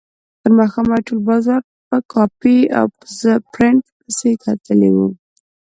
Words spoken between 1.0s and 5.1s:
ټول بازار په کاپي او پرنټ پسې کتلی و.